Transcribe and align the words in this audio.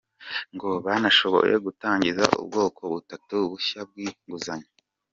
Ngo 0.53 0.69
banashoboye 0.85 1.53
gutangiza 1.65 2.25
ubwoko 2.41 2.81
butatu 2.93 3.35
bushya 3.51 3.79
bw’inguzanyo. 3.89 4.69